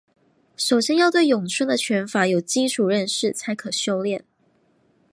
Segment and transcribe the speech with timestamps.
[0.57, 4.25] 首先要对咏春的拳法有基础认识才可修练。